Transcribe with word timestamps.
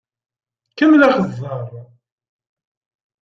Kemmel 0.77 1.05
axeẓẓeṛ! 1.07 1.59